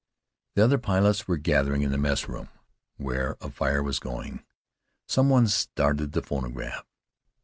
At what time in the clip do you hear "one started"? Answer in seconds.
5.29-6.13